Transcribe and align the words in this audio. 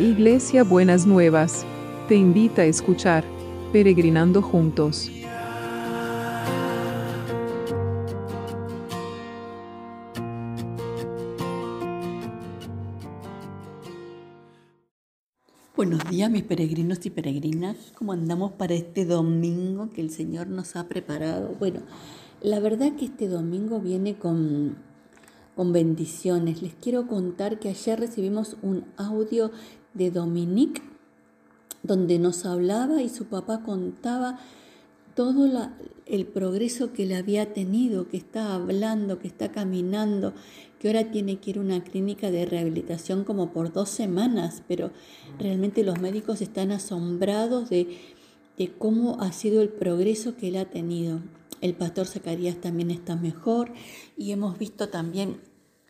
Iglesia 0.00 0.64
Buenas 0.64 1.06
Nuevas, 1.06 1.66
te 2.08 2.14
invita 2.14 2.62
a 2.62 2.64
escuchar 2.64 3.22
Peregrinando 3.70 4.40
Juntos. 4.40 5.10
Buenos 15.76 16.02
días 16.08 16.30
mis 16.30 16.44
peregrinos 16.44 17.04
y 17.04 17.10
peregrinas, 17.10 17.76
¿cómo 17.94 18.14
andamos 18.14 18.52
para 18.52 18.72
este 18.72 19.04
domingo 19.04 19.90
que 19.92 20.00
el 20.00 20.08
Señor 20.08 20.46
nos 20.46 20.76
ha 20.76 20.88
preparado? 20.88 21.54
Bueno, 21.58 21.80
la 22.40 22.58
verdad 22.58 22.96
que 22.96 23.04
este 23.04 23.28
domingo 23.28 23.80
viene 23.80 24.14
con 24.14 24.76
con 25.60 25.74
bendiciones. 25.74 26.62
Les 26.62 26.74
quiero 26.74 27.06
contar 27.06 27.58
que 27.58 27.68
ayer 27.68 28.00
recibimos 28.00 28.56
un 28.62 28.86
audio 28.96 29.50
de 29.94 30.10
Dominique 30.10 30.82
donde 31.82 32.18
nos 32.18 32.44
hablaba 32.44 33.02
y 33.02 33.08
su 33.08 33.26
papá 33.26 33.62
contaba 33.62 34.38
todo 35.14 35.48
el 36.06 36.26
progreso 36.26 36.92
que 36.92 37.06
le 37.06 37.16
había 37.16 37.52
tenido, 37.52 38.08
que 38.08 38.16
está 38.16 38.54
hablando, 38.54 39.18
que 39.18 39.28
está 39.28 39.50
caminando, 39.50 40.34
que 40.78 40.88
ahora 40.88 41.10
tiene 41.10 41.38
que 41.38 41.50
ir 41.50 41.58
a 41.58 41.62
una 41.62 41.82
clínica 41.82 42.30
de 42.30 42.46
rehabilitación 42.46 43.24
como 43.24 43.52
por 43.52 43.72
dos 43.72 43.90
semanas, 43.90 44.62
pero 44.66 44.92
realmente 45.38 45.84
los 45.84 46.00
médicos 46.00 46.40
están 46.40 46.70
asombrados 46.70 47.68
de, 47.68 47.98
de 48.56 48.72
cómo 48.72 49.20
ha 49.20 49.32
sido 49.32 49.62
el 49.62 49.68
progreso 49.68 50.36
que 50.36 50.48
él 50.48 50.56
ha 50.56 50.66
tenido. 50.66 51.20
El 51.60 51.74
pastor 51.74 52.06
Zacarías 52.06 52.60
también 52.60 52.90
está 52.90 53.16
mejor 53.16 53.72
y 54.16 54.32
hemos 54.32 54.58
visto 54.58 54.88
también 54.88 55.40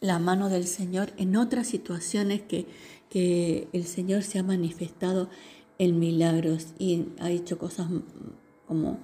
la 0.00 0.18
mano 0.18 0.48
del 0.48 0.66
Señor 0.66 1.12
en 1.18 1.36
otras 1.36 1.68
situaciones 1.68 2.40
que, 2.40 2.66
que 3.10 3.68
el 3.72 3.84
Señor 3.84 4.22
se 4.22 4.38
ha 4.38 4.42
manifestado 4.42 5.28
en 5.78 5.98
milagros 5.98 6.68
y 6.78 7.06
ha 7.18 7.30
hecho 7.30 7.58
cosas 7.58 7.88
como 8.66 8.98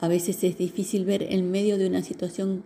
a 0.00 0.08
veces 0.08 0.42
es 0.42 0.58
difícil 0.58 1.04
ver 1.04 1.22
en 1.22 1.50
medio 1.52 1.78
de 1.78 1.86
una 1.86 2.02
situación 2.02 2.64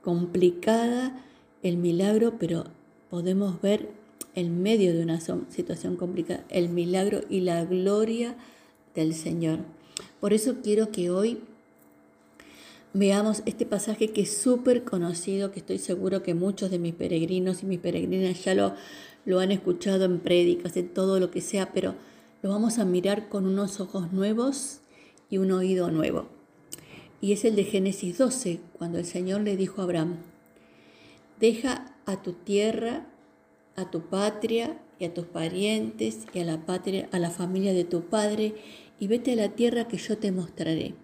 complicada 0.00 1.22
el 1.62 1.76
milagro, 1.76 2.38
pero 2.38 2.64
podemos 3.10 3.60
ver 3.60 3.90
en 4.34 4.62
medio 4.62 4.94
de 4.94 5.02
una 5.02 5.20
situación 5.20 5.96
complicada 5.96 6.44
el 6.48 6.70
milagro 6.70 7.20
y 7.28 7.40
la 7.40 7.64
gloria 7.64 8.36
del 8.94 9.14
Señor. 9.14 9.58
Por 10.20 10.32
eso 10.32 10.56
quiero 10.62 10.90
que 10.90 11.10
hoy 11.10 11.40
veamos 12.94 13.42
este 13.46 13.64
pasaje 13.64 14.08
que 14.08 14.22
es 14.22 14.36
súper 14.36 14.84
conocido, 14.84 15.50
que 15.50 15.60
estoy 15.60 15.78
seguro 15.78 16.22
que 16.22 16.34
muchos 16.34 16.70
de 16.70 16.78
mis 16.78 16.94
peregrinos 16.94 17.62
y 17.62 17.66
mis 17.66 17.78
peregrinas 17.78 18.44
ya 18.44 18.54
lo, 18.54 18.74
lo 19.24 19.40
han 19.40 19.50
escuchado 19.50 20.04
en 20.04 20.20
prédicas, 20.20 20.76
en 20.76 20.88
todo 20.88 21.18
lo 21.18 21.30
que 21.30 21.40
sea, 21.40 21.72
pero 21.72 21.94
lo 22.42 22.50
vamos 22.50 22.78
a 22.78 22.84
mirar 22.84 23.28
con 23.28 23.46
unos 23.46 23.80
ojos 23.80 24.12
nuevos 24.12 24.80
y 25.30 25.38
un 25.38 25.52
oído 25.52 25.90
nuevo. 25.90 26.26
Y 27.20 27.32
es 27.32 27.44
el 27.44 27.56
de 27.56 27.64
Génesis 27.64 28.18
12, 28.18 28.60
cuando 28.76 28.98
el 28.98 29.06
Señor 29.06 29.42
le 29.42 29.56
dijo 29.56 29.80
a 29.80 29.84
Abraham, 29.84 30.16
deja 31.40 31.94
a 32.04 32.20
tu 32.22 32.32
tierra, 32.32 33.06
a 33.76 33.90
tu 33.90 34.02
patria 34.02 34.78
y 34.98 35.04
a 35.04 35.14
tus 35.14 35.26
parientes 35.26 36.26
y 36.34 36.40
a 36.40 36.44
la 36.44 36.66
patria, 36.66 37.08
a 37.12 37.18
la 37.18 37.30
familia 37.30 37.72
de 37.72 37.84
tu 37.84 38.02
padre, 38.02 38.54
y 38.98 39.06
vete 39.06 39.32
a 39.32 39.36
la 39.36 39.50
tierra 39.50 39.88
que 39.88 39.96
yo 39.96 40.18
te 40.18 40.30
mostraré 40.30 40.94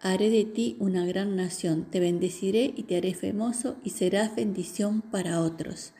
haré 0.00 0.30
de 0.30 0.44
ti 0.44 0.76
una 0.78 1.04
gran 1.06 1.36
nación, 1.36 1.86
te 1.90 2.00
bendeciré 2.00 2.72
y 2.76 2.84
te 2.84 2.96
haré 2.96 3.14
famoso 3.14 3.76
y 3.82 3.90
serás 3.90 4.34
bendición 4.36 5.02
para 5.02 5.40
otros. 5.40 5.92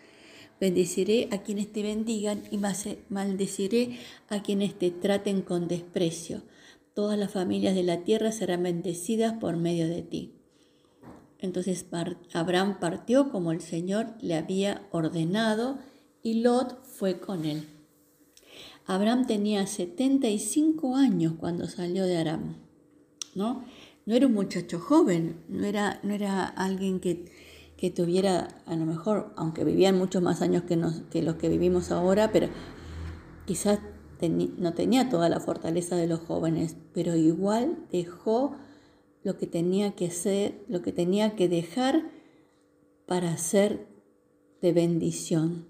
Bendeciré 0.60 1.28
a 1.32 1.42
quienes 1.42 1.70
te 1.72 1.82
bendigan 1.82 2.42
y 2.50 2.58
maldeciré 3.08 3.98
a 4.28 4.42
quienes 4.42 4.78
te 4.78 4.90
traten 4.90 5.42
con 5.42 5.68
desprecio. 5.68 6.42
Todas 6.94 7.18
las 7.18 7.30
familias 7.30 7.74
de 7.74 7.82
la 7.82 8.04
tierra 8.04 8.32
serán 8.32 8.62
bendecidas 8.62 9.34
por 9.34 9.56
medio 9.56 9.86
de 9.86 10.02
ti. 10.02 10.32
Entonces 11.38 11.84
Abraham 12.32 12.78
partió 12.80 13.30
como 13.30 13.52
el 13.52 13.60
Señor 13.60 14.14
le 14.20 14.34
había 14.34 14.86
ordenado 14.90 15.78
y 16.22 16.40
Lot 16.40 16.82
fue 16.84 17.20
con 17.20 17.44
él. 17.44 17.68
Abraham 18.86 19.26
tenía 19.26 19.66
75 19.66 20.96
años 20.96 21.34
cuando 21.38 21.66
salió 21.66 22.04
de 22.04 22.16
Aram, 22.16 22.56
¿no? 23.34 23.64
No 24.06 24.14
era 24.14 24.26
un 24.28 24.34
muchacho 24.34 24.78
joven, 24.78 25.42
no 25.48 25.66
era, 25.66 26.00
no 26.04 26.14
era 26.14 26.46
alguien 26.46 27.00
que, 27.00 27.28
tuviera, 27.90 28.62
a 28.64 28.76
lo 28.76 28.86
mejor, 28.86 29.32
aunque 29.36 29.64
vivían 29.64 29.98
muchos 29.98 30.22
más 30.22 30.42
años 30.42 30.62
que, 30.62 30.80
que 31.10 31.22
los 31.22 31.34
que 31.36 31.48
vivimos 31.48 31.90
ahora, 31.90 32.32
pero 32.32 32.48
quizás 33.44 33.80
no 34.58 34.74
tenía 34.74 35.08
toda 35.08 35.28
la 35.28 35.40
fortaleza 35.40 35.96
de 35.96 36.06
los 36.06 36.20
jóvenes, 36.20 36.76
pero 36.94 37.16
igual 37.16 37.84
dejó 37.90 38.56
lo 39.24 39.36
que 39.36 39.46
tenía 39.46 39.96
que 39.96 40.10
ser, 40.10 40.64
lo 40.68 40.82
que 40.82 40.92
tenía 40.92 41.34
que 41.34 41.48
dejar 41.48 42.08
para 43.06 43.36
ser 43.36 43.86
de 44.62 44.72
bendición, 44.72 45.66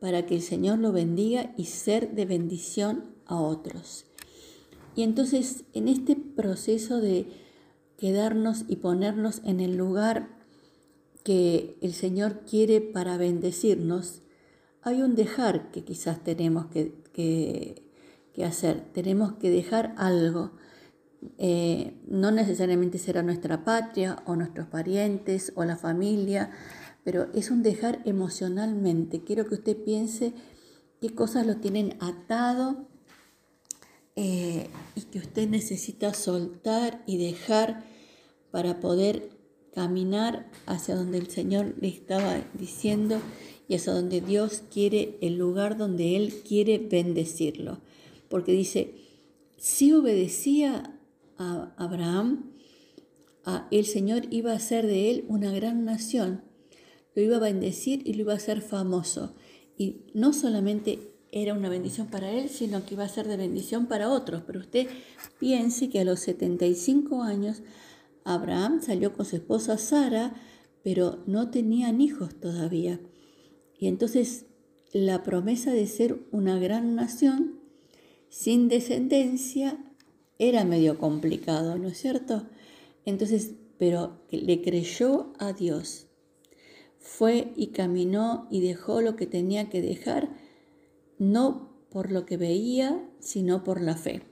para 0.00 0.26
que 0.26 0.36
el 0.36 0.42
Señor 0.42 0.78
lo 0.78 0.92
bendiga 0.92 1.52
y 1.56 1.66
ser 1.66 2.14
de 2.14 2.24
bendición 2.24 3.14
a 3.26 3.40
otros. 3.40 4.06
Y 4.96 5.02
entonces 5.02 5.64
en 5.72 5.88
este 5.88 6.14
proceso 6.14 7.00
de, 7.00 7.26
quedarnos 7.96 8.64
y 8.68 8.76
ponernos 8.76 9.40
en 9.44 9.60
el 9.60 9.76
lugar 9.76 10.28
que 11.24 11.78
el 11.80 11.94
Señor 11.94 12.40
quiere 12.48 12.80
para 12.80 13.16
bendecirnos, 13.16 14.22
hay 14.82 15.02
un 15.02 15.14
dejar 15.14 15.70
que 15.70 15.82
quizás 15.82 16.22
tenemos 16.22 16.66
que, 16.66 17.82
hacer. 18.44 18.84
Tenemos 18.92 19.32
que 19.34 19.50
dejar 19.50 19.94
algo. 19.96 20.52
Eh, 21.38 21.98
no 22.06 22.30
necesariamente 22.30 22.98
será 22.98 23.22
nuestra 23.22 23.64
patria 23.64 24.22
o 24.26 24.36
nuestros 24.36 24.66
parientes 24.66 25.52
o 25.56 25.64
la 25.64 25.76
familia, 25.76 26.50
pero 27.02 27.28
es 27.32 27.50
un 27.50 27.62
dejar 27.62 28.02
emocionalmente. 28.04 29.24
Quiero 29.24 29.46
que 29.46 29.54
usted 29.54 29.82
piense 29.82 30.34
qué 31.00 31.14
cosas 31.14 31.46
lo 31.46 31.56
tienen 31.56 31.96
atado 32.00 32.88
eh, 34.16 34.68
y 34.94 35.00
que 35.02 35.18
usted 35.18 35.48
necesita 35.48 36.14
soltar 36.14 37.02
y 37.06 37.18
dejar 37.18 37.84
para 38.50 38.80
poder 38.80 39.30
caminar 39.74 40.50
hacia 40.66 40.94
donde 40.94 41.18
el 41.18 41.28
Señor 41.28 41.74
le 41.80 41.88
estaba 41.88 42.42
diciendo 42.54 43.20
y 43.66 43.74
hacia 43.74 43.92
donde 43.92 44.20
Dios 44.20 44.62
quiere, 44.72 45.18
el 45.20 45.36
lugar 45.36 45.76
donde 45.76 46.16
Él 46.16 46.34
quiere 46.46 46.78
bendecirlo. 46.78 47.80
Porque 48.28 48.52
dice, 48.52 48.94
si 49.56 49.92
obedecía 49.92 50.98
a 51.38 51.74
Abraham, 51.76 52.52
el 53.70 53.84
Señor 53.84 54.26
iba 54.30 54.52
a 54.52 54.56
hacer 54.56 54.86
de 54.86 55.10
él 55.10 55.24
una 55.28 55.52
gran 55.52 55.84
nación, 55.84 56.42
lo 57.14 57.22
iba 57.22 57.36
a 57.36 57.40
bendecir 57.40 58.02
y 58.04 58.14
lo 58.14 58.22
iba 58.22 58.32
a 58.32 58.36
hacer 58.36 58.62
famoso. 58.62 59.34
Y 59.76 60.06
no 60.14 60.32
solamente 60.32 61.13
era 61.36 61.52
una 61.52 61.68
bendición 61.68 62.06
para 62.06 62.30
él, 62.30 62.48
sino 62.48 62.86
que 62.86 62.94
iba 62.94 63.02
a 63.02 63.08
ser 63.08 63.26
de 63.26 63.36
bendición 63.36 63.86
para 63.86 64.08
otros. 64.08 64.44
Pero 64.46 64.60
usted 64.60 64.86
piense 65.40 65.90
que 65.90 65.98
a 65.98 66.04
los 66.04 66.20
75 66.20 67.24
años 67.24 67.62
Abraham 68.22 68.80
salió 68.80 69.12
con 69.12 69.26
su 69.26 69.34
esposa 69.34 69.76
Sara, 69.76 70.32
pero 70.84 71.24
no 71.26 71.50
tenían 71.50 72.00
hijos 72.00 72.38
todavía. 72.38 73.00
Y 73.76 73.88
entonces 73.88 74.46
la 74.92 75.24
promesa 75.24 75.72
de 75.72 75.88
ser 75.88 76.20
una 76.30 76.60
gran 76.60 76.94
nación 76.94 77.58
sin 78.28 78.68
descendencia 78.68 79.84
era 80.38 80.64
medio 80.64 80.98
complicado, 80.98 81.76
¿no 81.78 81.88
es 81.88 81.98
cierto? 81.98 82.46
Entonces, 83.04 83.54
pero 83.76 84.20
le 84.30 84.62
creyó 84.62 85.32
a 85.40 85.52
Dios. 85.52 86.06
Fue 87.00 87.52
y 87.56 87.68
caminó 87.68 88.46
y 88.52 88.60
dejó 88.60 89.00
lo 89.00 89.16
que 89.16 89.26
tenía 89.26 89.68
que 89.68 89.82
dejar, 89.82 90.43
no 91.18 91.74
por 91.90 92.10
lo 92.10 92.26
que 92.26 92.36
veía, 92.36 93.08
sino 93.20 93.64
por 93.64 93.80
la 93.80 93.96
fe. 93.96 94.22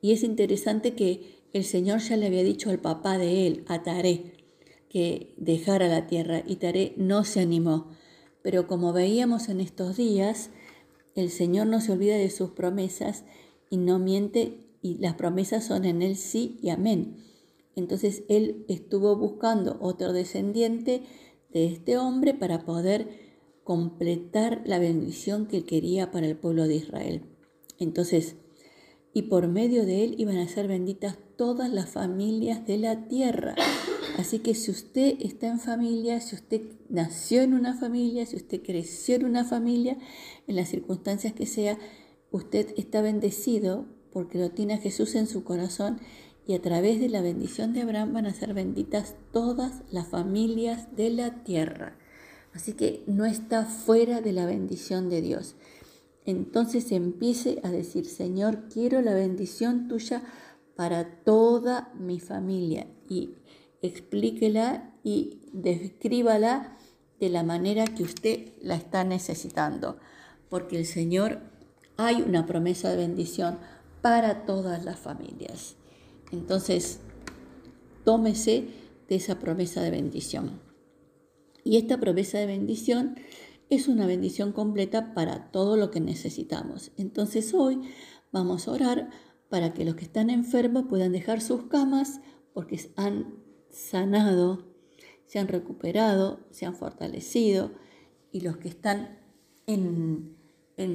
Y 0.00 0.12
es 0.12 0.22
interesante 0.22 0.94
que 0.94 1.42
el 1.52 1.64
Señor 1.64 2.00
ya 2.00 2.16
le 2.16 2.26
había 2.26 2.42
dicho 2.42 2.70
al 2.70 2.78
papá 2.78 3.18
de 3.18 3.46
él, 3.46 3.64
a 3.68 3.82
Taré, 3.82 4.34
que 4.88 5.34
dejara 5.36 5.88
la 5.88 6.06
tierra 6.06 6.42
y 6.46 6.56
Taré 6.56 6.94
no 6.96 7.24
se 7.24 7.40
animó. 7.40 7.90
Pero 8.42 8.66
como 8.66 8.92
veíamos 8.92 9.48
en 9.48 9.60
estos 9.60 9.96
días, 9.96 10.50
el 11.14 11.30
Señor 11.30 11.66
no 11.66 11.80
se 11.80 11.92
olvida 11.92 12.16
de 12.16 12.30
sus 12.30 12.50
promesas 12.50 13.24
y 13.70 13.76
no 13.76 13.98
miente 13.98 14.66
y 14.82 14.98
las 14.98 15.14
promesas 15.14 15.64
son 15.64 15.84
en 15.84 16.02
él 16.02 16.16
sí 16.16 16.58
y 16.62 16.70
amén. 16.70 17.16
Entonces 17.76 18.24
él 18.28 18.64
estuvo 18.68 19.16
buscando 19.16 19.78
otro 19.80 20.12
descendiente 20.12 21.02
de 21.50 21.66
este 21.66 21.96
hombre 21.96 22.34
para 22.34 22.64
poder 22.64 23.31
completar 23.64 24.62
la 24.64 24.78
bendición 24.78 25.46
que 25.46 25.58
él 25.58 25.64
quería 25.64 26.10
para 26.10 26.26
el 26.26 26.36
pueblo 26.36 26.66
de 26.66 26.76
Israel. 26.76 27.22
Entonces, 27.78 28.36
y 29.14 29.22
por 29.22 29.46
medio 29.46 29.84
de 29.84 30.04
él 30.04 30.14
iban 30.18 30.38
a 30.38 30.48
ser 30.48 30.68
benditas 30.68 31.18
todas 31.36 31.70
las 31.70 31.90
familias 31.90 32.66
de 32.66 32.78
la 32.78 33.08
tierra. 33.08 33.54
Así 34.18 34.38
que 34.38 34.54
si 34.54 34.70
usted 34.70 35.16
está 35.20 35.48
en 35.48 35.60
familia, 35.60 36.20
si 36.20 36.34
usted 36.34 36.62
nació 36.88 37.42
en 37.42 37.54
una 37.54 37.74
familia, 37.74 38.26
si 38.26 38.36
usted 38.36 38.62
creció 38.62 39.16
en 39.16 39.24
una 39.24 39.44
familia, 39.44 39.98
en 40.46 40.56
las 40.56 40.68
circunstancias 40.68 41.32
que 41.32 41.46
sea, 41.46 41.78
usted 42.30 42.72
está 42.76 43.02
bendecido 43.02 43.86
porque 44.12 44.38
lo 44.38 44.50
tiene 44.50 44.78
Jesús 44.78 45.14
en 45.14 45.26
su 45.26 45.44
corazón 45.44 46.00
y 46.46 46.54
a 46.54 46.62
través 46.62 47.00
de 47.00 47.08
la 47.08 47.22
bendición 47.22 47.72
de 47.72 47.82
Abraham 47.82 48.12
van 48.12 48.26
a 48.26 48.34
ser 48.34 48.52
benditas 48.52 49.14
todas 49.32 49.82
las 49.90 50.08
familias 50.08 50.94
de 50.96 51.10
la 51.10 51.44
tierra. 51.44 51.98
Así 52.54 52.74
que 52.74 53.02
no 53.06 53.24
está 53.24 53.64
fuera 53.64 54.20
de 54.20 54.32
la 54.32 54.46
bendición 54.46 55.08
de 55.08 55.22
Dios. 55.22 55.54
Entonces 56.24 56.92
empiece 56.92 57.60
a 57.64 57.70
decir, 57.70 58.06
Señor, 58.06 58.68
quiero 58.72 59.00
la 59.00 59.14
bendición 59.14 59.88
tuya 59.88 60.22
para 60.76 61.22
toda 61.24 61.92
mi 61.98 62.20
familia 62.20 62.86
y 63.08 63.34
explíquela 63.80 64.94
y 65.02 65.40
descríbala 65.52 66.76
de 67.18 67.28
la 67.28 67.42
manera 67.42 67.84
que 67.86 68.02
usted 68.02 68.52
la 68.60 68.76
está 68.76 69.04
necesitando, 69.04 69.98
porque 70.48 70.78
el 70.78 70.86
Señor 70.86 71.40
hay 71.96 72.22
una 72.22 72.46
promesa 72.46 72.90
de 72.90 72.96
bendición 72.96 73.58
para 74.00 74.44
todas 74.44 74.84
las 74.84 74.98
familias. 74.98 75.76
Entonces, 76.32 77.00
tómese 78.04 78.68
de 79.08 79.16
esa 79.16 79.38
promesa 79.38 79.82
de 79.82 79.90
bendición. 79.90 80.61
Y 81.64 81.76
esta 81.76 81.98
promesa 81.98 82.38
de 82.38 82.46
bendición 82.46 83.16
es 83.70 83.88
una 83.88 84.06
bendición 84.06 84.52
completa 84.52 85.14
para 85.14 85.50
todo 85.50 85.76
lo 85.76 85.90
que 85.90 86.00
necesitamos. 86.00 86.92
Entonces 86.96 87.54
hoy 87.54 87.80
vamos 88.30 88.68
a 88.68 88.72
orar 88.72 89.10
para 89.48 89.72
que 89.74 89.84
los 89.84 89.94
que 89.94 90.04
están 90.04 90.30
enfermos 90.30 90.84
puedan 90.88 91.12
dejar 91.12 91.40
sus 91.40 91.64
camas 91.64 92.20
porque 92.52 92.80
han 92.96 93.34
sanado, 93.70 94.66
se 95.26 95.38
han 95.38 95.48
recuperado, 95.48 96.40
se 96.50 96.66
han 96.66 96.74
fortalecido 96.74 97.72
y 98.30 98.40
los 98.40 98.56
que 98.58 98.68
están 98.68 99.18
en, 99.66 100.36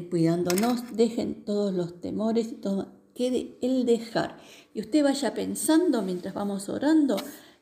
cuidándonos 0.10 0.96
dejen 0.96 1.46
todos 1.46 1.74
los 1.74 2.02
temores 2.02 2.52
y 2.52 2.56
todo, 2.56 2.94
quede 3.16 3.58
el 3.62 3.86
dejar. 3.86 4.38
Y 4.74 4.82
usted 4.82 5.04
vaya 5.04 5.34
pensando 5.34 6.02
mientras 6.02 6.34
vamos 6.34 6.70
orando 6.70 7.18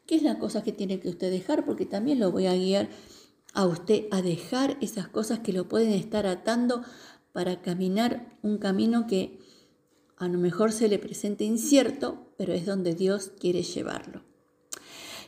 qué 0.05 0.15
es 0.15 0.23
la 0.23 0.39
cosa 0.39 0.63
que 0.63 0.71
tiene 0.71 0.99
que 0.99 1.09
usted 1.09 1.31
dejar 1.31 1.65
porque 1.65 1.85
también 1.85 2.19
lo 2.19 2.31
voy 2.31 2.47
a 2.47 2.55
guiar 2.55 2.89
a 3.53 3.65
usted 3.65 4.05
a 4.11 4.21
dejar 4.21 4.77
esas 4.81 5.07
cosas 5.07 5.39
que 5.39 5.53
lo 5.53 5.67
pueden 5.67 5.93
estar 5.93 6.27
atando 6.27 6.83
para 7.31 7.61
caminar 7.61 8.37
un 8.41 8.57
camino 8.57 9.07
que 9.07 9.39
a 10.17 10.27
lo 10.27 10.37
mejor 10.37 10.71
se 10.71 10.87
le 10.87 10.99
presenta 10.99 11.43
incierto, 11.43 12.31
pero 12.37 12.53
es 12.53 12.65
donde 12.65 12.95
Dios 12.95 13.31
quiere 13.39 13.63
llevarlo. 13.63 14.23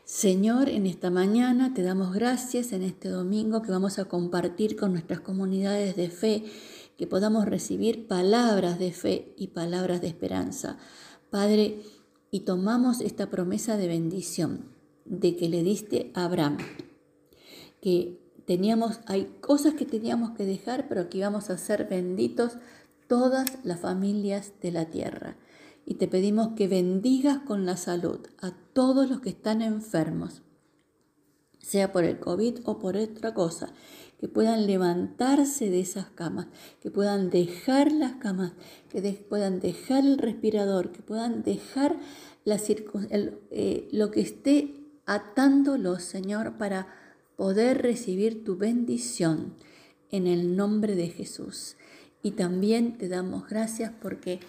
Señor, 0.05 0.69
en 0.69 0.85
esta 0.85 1.09
mañana 1.09 1.73
te 1.73 1.83
damos 1.83 2.13
gracias 2.13 2.71
en 2.71 2.83
este 2.83 3.09
domingo 3.09 3.61
que 3.61 3.71
vamos 3.71 3.99
a 3.99 4.05
compartir 4.05 4.77
con 4.77 4.93
nuestras 4.93 5.19
comunidades 5.19 5.97
de 5.97 6.09
fe, 6.09 6.45
que 6.97 7.07
podamos 7.07 7.45
recibir 7.45 8.07
palabras 8.07 8.79
de 8.79 8.93
fe 8.93 9.33
y 9.37 9.47
palabras 9.47 9.99
de 9.99 10.07
esperanza. 10.07 10.77
Padre, 11.29 11.81
y 12.31 12.41
tomamos 12.41 13.01
esta 13.01 13.29
promesa 13.29 13.77
de 13.77 13.87
bendición 13.87 14.65
de 15.05 15.35
que 15.35 15.49
le 15.49 15.63
diste 15.63 16.11
a 16.13 16.25
Abraham, 16.25 16.57
que 17.81 18.19
teníamos, 18.45 18.99
hay 19.05 19.25
cosas 19.41 19.73
que 19.73 19.85
teníamos 19.85 20.31
que 20.31 20.45
dejar, 20.45 20.87
pero 20.87 21.09
que 21.09 21.19
íbamos 21.19 21.49
a 21.49 21.57
ser 21.57 21.87
benditos 21.89 22.57
todas 23.07 23.57
las 23.63 23.79
familias 23.79 24.53
de 24.61 24.71
la 24.71 24.85
tierra. 24.85 25.37
Y 25.85 25.95
te 25.95 26.07
pedimos 26.07 26.49
que 26.55 26.67
bendigas 26.67 27.39
con 27.39 27.65
la 27.65 27.77
salud 27.77 28.19
a 28.41 28.51
todos 28.73 29.09
los 29.09 29.21
que 29.21 29.29
están 29.29 29.61
enfermos, 29.61 30.41
sea 31.67 31.91
por 31.91 32.05
el 32.05 32.17
COVID 32.19 32.59
o 32.63 32.79
por 32.79 32.95
otra 32.95 33.33
cosa, 33.33 33.73
que 34.21 34.29
puedan 34.29 34.67
levantarse 34.67 35.69
de 35.69 35.81
esas 35.81 36.05
camas, 36.05 36.47
que 36.81 36.89
puedan 36.89 37.29
dejar 37.29 37.91
las 37.91 38.13
camas, 38.13 38.53
que 38.89 39.01
puedan 39.27 39.59
dejar 39.59 40.05
el 40.05 40.17
respirador, 40.17 40.93
que 40.93 41.01
puedan 41.01 41.43
dejar 41.43 41.99
la 42.45 42.57
eh, 42.69 43.89
lo 43.91 44.11
que 44.11 44.21
esté 44.21 44.75
atándolos, 45.05 46.03
Señor, 46.03 46.57
para 46.57 46.87
poder 47.35 47.81
recibir 47.81 48.45
tu 48.45 48.55
bendición 48.55 49.53
en 50.09 50.25
el 50.25 50.55
nombre 50.55 50.95
de 50.95 51.09
Jesús. 51.09 51.75
Y 52.23 52.31
también 52.31 52.97
te 52.97 53.09
damos 53.09 53.49
gracias 53.49 53.91
porque 54.01 54.39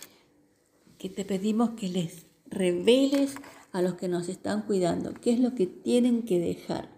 que 0.98 1.08
te 1.08 1.24
pedimos 1.24 1.70
que 1.70 1.88
les 1.88 2.26
reveles 2.46 3.34
a 3.72 3.82
los 3.82 3.94
que 3.94 4.06
nos 4.06 4.28
están 4.28 4.62
cuidando 4.62 5.14
qué 5.14 5.32
es 5.32 5.40
lo 5.40 5.56
que 5.56 5.66
tienen 5.66 6.22
que 6.22 6.38
dejar 6.38 6.97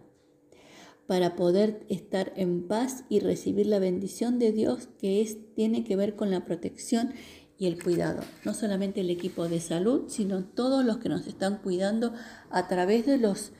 para 1.10 1.34
poder 1.34 1.84
estar 1.88 2.32
en 2.36 2.68
paz 2.68 3.02
y 3.08 3.18
recibir 3.18 3.66
la 3.66 3.80
bendición 3.80 4.38
de 4.38 4.52
Dios 4.52 4.88
que 5.00 5.20
es, 5.20 5.38
tiene 5.56 5.82
que 5.82 5.96
ver 5.96 6.14
con 6.14 6.30
la 6.30 6.44
protección 6.44 7.14
y 7.58 7.66
el 7.66 7.82
cuidado. 7.82 8.22
No 8.44 8.54
solamente 8.54 9.00
el 9.00 9.10
equipo 9.10 9.48
de 9.48 9.58
salud, 9.58 10.04
sino 10.06 10.44
todos 10.44 10.84
los 10.84 10.98
que 10.98 11.08
nos 11.08 11.26
están 11.26 11.56
cuidando 11.64 12.12
a 12.48 12.68
través 12.68 13.06
de 13.06 13.18
los, 13.18 13.50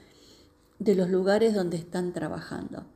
de 0.79 0.95
los 0.95 1.11
lugares 1.11 1.53
donde 1.53 1.77
están 1.77 2.13
trabajando. 2.13 2.87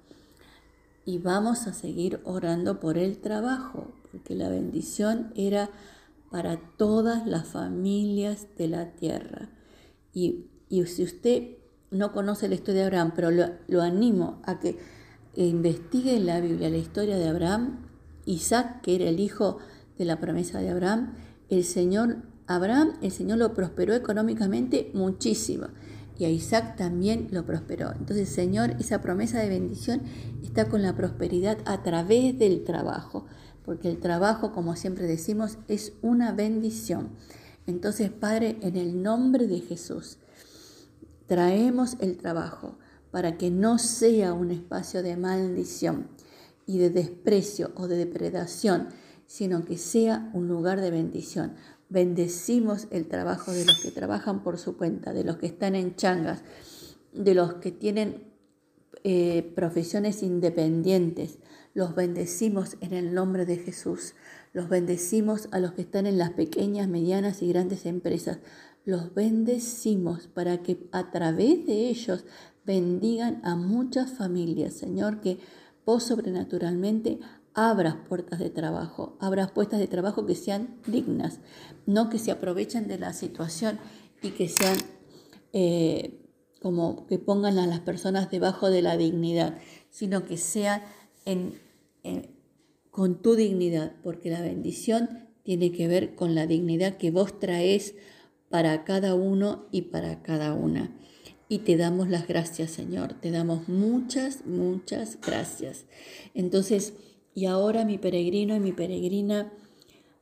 Y 1.04 1.18
vamos 1.18 1.66
a 1.66 1.72
seguir 1.72 2.20
orando 2.22 2.78
por 2.78 2.96
el 2.96 3.18
trabajo, 3.18 3.92
porque 4.12 4.36
la 4.36 4.50
bendición 4.50 5.32
era 5.34 5.68
para 6.30 6.60
todas 6.76 7.26
las 7.26 7.48
familias 7.48 8.46
de 8.56 8.68
la 8.68 8.92
tierra. 8.92 9.50
Y, 10.12 10.44
si 10.86 11.02
usted 11.02 11.56
no 11.94 12.12
conoce 12.12 12.48
la 12.48 12.56
historia 12.56 12.82
de 12.82 12.86
Abraham, 12.86 13.12
pero 13.14 13.30
lo, 13.30 13.82
animo 13.82 14.40
a 14.44 14.58
que 14.58 14.78
investigue 15.36 16.16
en 16.16 16.26
la 16.26 16.40
Biblia 16.40 16.68
la 16.68 16.76
historia 16.76 17.16
de 17.16 17.28
Abraham, 17.28 17.86
Isaac, 18.26 18.82
que 18.82 18.96
era 18.96 19.04
el 19.04 19.20
hijo 19.20 19.58
de 19.98 20.04
la 20.04 20.20
promesa 20.20 20.60
de 20.60 20.70
Abraham, 20.70 21.14
el 21.48 21.64
Señor, 21.64 22.16
Abraham, 22.46 22.94
el 23.00 23.10
Señor 23.10 23.38
lo 23.38 23.54
prosperó 23.54 23.94
económicamente 23.94 24.90
muchísimo 24.94 25.68
y 26.18 26.24
a 26.24 26.30
Isaac 26.30 26.76
también 26.76 27.28
lo 27.30 27.44
prosperó. 27.44 27.92
Entonces, 27.92 28.28
Señor, 28.28 28.76
esa 28.78 29.00
promesa 29.00 29.40
de 29.40 29.48
bendición 29.48 30.02
está 30.42 30.68
con 30.68 30.82
la 30.82 30.96
prosperidad 30.96 31.58
a 31.64 31.82
través 31.82 32.38
del 32.38 32.64
trabajo, 32.64 33.26
porque 33.64 33.88
el 33.88 33.98
trabajo, 33.98 34.52
como 34.52 34.76
siempre 34.76 35.06
decimos, 35.06 35.58
es 35.68 35.92
una 36.02 36.32
bendición. 36.32 37.10
Entonces, 37.66 38.10
Padre, 38.10 38.58
en 38.60 38.76
el 38.76 39.02
nombre 39.02 39.46
de 39.46 39.60
Jesús, 39.60 40.18
traemos 41.26 41.96
el 42.00 42.16
trabajo 42.16 42.78
para 43.10 43.36
que 43.38 43.50
no 43.50 43.78
sea 43.78 44.32
un 44.32 44.50
espacio 44.50 45.02
de 45.02 45.16
maldición 45.16 46.08
y 46.66 46.78
de 46.78 46.90
desprecio 46.90 47.72
o 47.76 47.86
de 47.86 47.96
depredación, 47.96 48.88
sino 49.26 49.64
que 49.64 49.78
sea 49.78 50.30
un 50.34 50.48
lugar 50.48 50.80
de 50.80 50.90
bendición. 50.90 51.54
Bendecimos 51.88 52.88
el 52.90 53.06
trabajo 53.06 53.52
de 53.52 53.64
los 53.64 53.80
que 53.80 53.90
trabajan 53.90 54.42
por 54.42 54.58
su 54.58 54.76
cuenta, 54.76 55.12
de 55.12 55.24
los 55.24 55.36
que 55.36 55.46
están 55.46 55.74
en 55.74 55.94
changas, 55.96 56.42
de 57.12 57.34
los 57.34 57.54
que 57.54 57.70
tienen 57.70 58.32
eh, 59.04 59.52
profesiones 59.54 60.22
independientes. 60.22 61.38
Los 61.74 61.94
bendecimos 61.94 62.76
en 62.80 62.94
el 62.94 63.14
nombre 63.14 63.44
de 63.46 63.58
Jesús. 63.58 64.14
Los 64.52 64.68
bendecimos 64.68 65.48
a 65.52 65.58
los 65.58 65.72
que 65.72 65.82
están 65.82 66.06
en 66.06 66.18
las 66.18 66.30
pequeñas, 66.30 66.88
medianas 66.88 67.42
y 67.42 67.48
grandes 67.48 67.86
empresas. 67.86 68.38
Los 68.84 69.14
bendecimos 69.14 70.26
para 70.28 70.62
que 70.62 70.88
a 70.92 71.10
través 71.10 71.66
de 71.66 71.88
ellos 71.88 72.24
bendigan 72.64 73.40
a 73.44 73.56
muchas 73.56 74.12
familias, 74.12 74.74
Señor, 74.74 75.20
que 75.20 75.38
vos 75.86 76.02
sobrenaturalmente 76.02 77.18
abras 77.54 77.96
puertas 78.08 78.38
de 78.40 78.50
trabajo, 78.50 79.16
abras 79.20 79.50
puertas 79.52 79.78
de 79.78 79.86
trabajo 79.86 80.26
que 80.26 80.34
sean 80.34 80.80
dignas, 80.86 81.40
no 81.86 82.10
que 82.10 82.18
se 82.18 82.30
aprovechen 82.30 82.88
de 82.88 82.98
la 82.98 83.12
situación 83.12 83.78
y 84.22 84.30
que 84.30 84.48
sean 84.48 84.76
eh, 85.52 86.20
como 86.60 87.06
que 87.06 87.18
pongan 87.18 87.58
a 87.58 87.66
las 87.66 87.80
personas 87.80 88.30
debajo 88.30 88.70
de 88.70 88.82
la 88.82 88.96
dignidad, 88.96 89.58
sino 89.90 90.24
que 90.24 90.36
sean 90.36 90.82
con 92.90 93.22
tu 93.22 93.34
dignidad, 93.34 93.92
porque 94.02 94.30
la 94.30 94.40
bendición 94.40 95.28
tiene 95.42 95.72
que 95.72 95.88
ver 95.88 96.14
con 96.14 96.34
la 96.34 96.46
dignidad 96.46 96.96
que 96.96 97.10
vos 97.10 97.38
traes 97.38 97.94
para 98.54 98.84
cada 98.84 99.16
uno 99.16 99.66
y 99.72 99.82
para 99.82 100.22
cada 100.22 100.54
una. 100.54 100.96
Y 101.48 101.58
te 101.58 101.76
damos 101.76 102.08
las 102.08 102.28
gracias, 102.28 102.70
Señor. 102.70 103.14
Te 103.14 103.32
damos 103.32 103.68
muchas, 103.68 104.46
muchas 104.46 105.18
gracias. 105.20 105.86
Entonces, 106.34 106.94
y 107.34 107.46
ahora 107.46 107.84
mi 107.84 107.98
peregrino 107.98 108.54
y 108.54 108.60
mi 108.60 108.70
peregrina, 108.70 109.52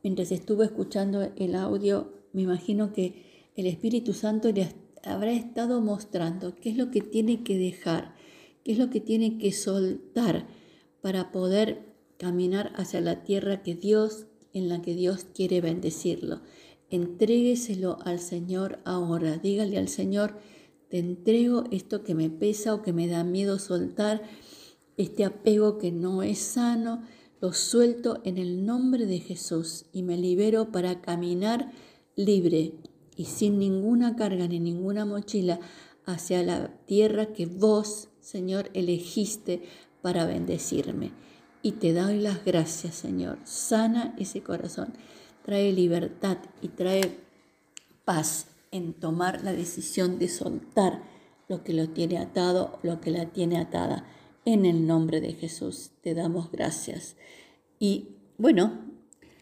mientras 0.01 0.31
estuvo 0.31 0.63
escuchando 0.63 1.31
el 1.35 1.53
audio, 1.53 2.11
me 2.31 2.41
imagino 2.41 2.91
que 2.91 3.51
el 3.55 3.67
Espíritu 3.67 4.13
Santo 4.13 4.51
le 4.51 4.67
habrá 5.03 5.31
estado 5.31 5.79
mostrando 5.81 6.55
qué 6.55 6.71
es 6.71 6.75
lo 6.77 6.89
que 6.89 7.01
tiene 7.01 7.43
que 7.43 7.59
dejar, 7.59 8.15
qué 8.63 8.71
es 8.71 8.79
lo 8.79 8.89
que 8.89 8.99
tiene 8.99 9.37
que 9.37 9.51
soltar 9.51 10.47
para 11.01 11.31
poder 11.31 11.85
caminar 12.17 12.73
hacia 12.77 12.99
la 12.99 13.23
tierra 13.23 13.61
que 13.61 13.75
Dios, 13.75 14.25
en 14.53 14.69
la 14.69 14.81
que 14.81 14.95
Dios 14.95 15.27
quiere 15.35 15.61
bendecirlo. 15.61 16.41
Entrégueselo 16.93 17.97
al 18.05 18.19
Señor 18.19 18.77
ahora. 18.85 19.37
Dígale 19.37 19.79
al 19.79 19.87
Señor, 19.87 20.35
te 20.89 20.99
entrego 20.99 21.63
esto 21.71 22.03
que 22.03 22.13
me 22.13 22.29
pesa 22.29 22.71
o 22.75 22.83
que 22.83 22.93
me 22.93 23.07
da 23.07 23.23
miedo 23.23 23.57
soltar, 23.57 24.21
este 24.95 25.25
apego 25.25 25.79
que 25.79 25.91
no 25.91 26.21
es 26.21 26.37
sano, 26.37 27.01
lo 27.41 27.51
suelto 27.51 28.21
en 28.25 28.37
el 28.37 28.67
nombre 28.67 29.07
de 29.07 29.17
Jesús 29.17 29.85
y 29.91 30.03
me 30.03 30.17
libero 30.17 30.71
para 30.71 31.01
caminar 31.01 31.71
libre 32.15 32.75
y 33.15 33.25
sin 33.25 33.57
ninguna 33.57 34.15
carga 34.15 34.47
ni 34.47 34.59
ninguna 34.59 35.03
mochila 35.03 35.59
hacia 36.05 36.43
la 36.43 36.77
tierra 36.85 37.33
que 37.33 37.47
vos, 37.47 38.09
Señor, 38.19 38.69
elegiste 38.75 39.63
para 40.03 40.27
bendecirme. 40.27 41.11
Y 41.63 41.71
te 41.71 41.91
doy 41.91 42.19
las 42.19 42.45
gracias, 42.45 42.93
Señor. 42.93 43.39
Sana 43.45 44.13
ese 44.19 44.43
corazón. 44.43 44.93
Trae 45.45 45.71
libertad 45.71 46.37
y 46.61 46.69
trae 46.69 47.19
paz 48.05 48.47
en 48.71 48.93
tomar 48.93 49.43
la 49.43 49.53
decisión 49.53 50.19
de 50.19 50.27
soltar 50.27 51.03
lo 51.47 51.63
que 51.63 51.73
lo 51.73 51.89
tiene 51.89 52.17
atado, 52.17 52.79
lo 52.81 53.01
que 53.01 53.11
la 53.11 53.27
tiene 53.27 53.57
atada. 53.57 54.05
En 54.45 54.65
el 54.65 54.87
nombre 54.87 55.21
de 55.21 55.33
Jesús 55.33 55.91
te 56.01 56.13
damos 56.13 56.51
gracias. 56.51 57.15
Y 57.79 58.15
bueno, 58.37 58.79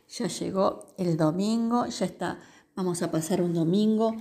ya 0.09 0.27
llegó 0.27 0.87
el 0.97 1.17
domingo, 1.17 1.85
ya 1.85 2.05
está, 2.05 2.39
vamos 2.75 3.01
a 3.01 3.11
pasar 3.11 3.41
un 3.41 3.53
domingo 3.53 4.15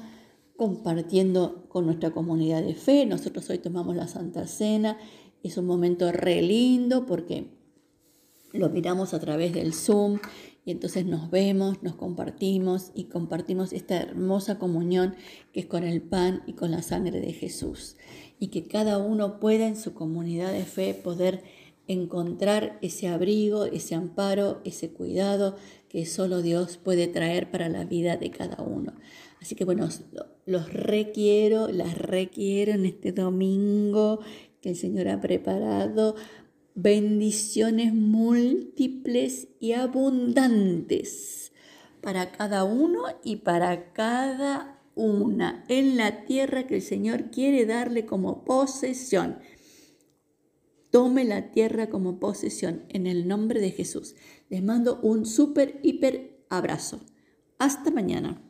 compartiendo 0.57 1.65
con 1.69 1.87
nuestra 1.87 2.11
comunidad 2.11 2.63
de 2.63 2.75
fe. 2.75 3.07
Nosotros 3.07 3.49
hoy 3.51 3.59
tomamos 3.59 3.97
la 3.97 4.07
Santa 4.07 4.47
Cena. 4.47 4.99
Es 5.43 5.57
un 5.57 5.67
momento 5.67 6.13
re 6.13 6.43
lindo 6.43 7.07
porque 7.07 7.51
lo 8.53 8.69
miramos 8.69 9.15
a 9.15 9.21
través 9.21 9.53
del 9.55 9.73
Zoom 9.73 10.19
y 10.65 10.73
entonces 10.73 11.07
nos 11.07 11.31
vemos, 11.31 11.83
nos 11.83 11.97
compartimos 11.97 12.93
y 12.95 13.05
compartimos 13.05 13.73
esta 13.73 13.97
hermosa 13.97 14.59
comunión 14.59 15.15
que 15.53 15.61
es 15.61 15.67
con 15.67 15.85
el 15.85 16.03
pan 16.03 16.43
y 16.47 16.53
con 16.53 16.71
la 16.71 16.83
sangre 16.83 17.21
de 17.21 17.33
Jesús. 17.33 17.97
Y 18.39 18.49
que 18.49 18.65
cada 18.65 18.99
uno 18.99 19.41
pueda 19.41 19.67
en 19.67 19.77
su 19.77 19.95
comunidad 19.95 20.53
de 20.53 20.65
fe 20.65 20.95
poder 20.95 21.43
encontrar 21.89 22.79
ese 22.83 23.09
abrigo, 23.09 23.65
ese 23.65 23.95
amparo, 23.95 24.61
ese 24.65 24.91
cuidado 24.93 25.57
que 25.89 26.07
solo 26.07 26.41
Dios 26.41 26.77
puede 26.77 27.09
traer 27.09 27.51
para 27.51 27.69
la 27.69 27.85
vida 27.85 28.17
de 28.17 28.31
cada 28.31 28.63
uno. 28.63 28.93
Así 29.41 29.55
que 29.55 29.65
bueno, 29.65 29.89
los 30.47 30.73
requiero, 30.73 31.69
las 31.69 31.99
requiero 31.99 32.73
en 32.73 32.87
este 32.87 33.13
domingo 33.13 34.21
que 34.61 34.71
el 34.71 34.77
Señor 34.77 35.09
ha 35.09 35.21
preparado. 35.21 36.15
Bendiciones 36.83 37.93
múltiples 37.93 39.49
y 39.61 39.73
abundantes 39.73 41.53
para 42.01 42.33
cada 42.33 42.65
uno 42.65 43.03
y 43.23 43.37
para 43.37 43.93
cada 43.93 44.81
una 44.95 45.67
en 45.69 45.99
la 45.99 46.25
tierra 46.25 46.67
que 46.67 46.77
el 46.77 46.83
Señor 46.83 47.31
quiere 47.31 47.67
darle 47.67 48.07
como 48.07 48.47
posesión. 48.47 49.41
Tome 50.91 51.25
la 51.25 51.51
tierra 51.51 51.91
como 51.91 52.19
posesión 52.19 52.87
en 52.89 53.07
el 53.07 53.29
nombre 53.29 53.61
de 53.61 53.73
Jesús. 53.73 54.15
Les 54.49 54.63
mando 54.63 55.01
un 55.03 55.27
súper, 55.27 55.81
hiper 55.83 56.47
abrazo. 56.49 57.01
Hasta 57.59 57.91
mañana. 57.91 58.50